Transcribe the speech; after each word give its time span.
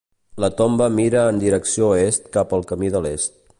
La 0.43 0.47
tomba 0.61 0.87
mira 0.99 1.21
en 1.33 1.43
direcció 1.45 1.91
est 2.07 2.33
cap 2.39 2.59
al 2.59 2.67
camí 2.73 2.93
de 2.97 3.07
l'est. 3.07 3.41